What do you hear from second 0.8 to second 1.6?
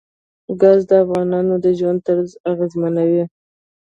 د افغانانو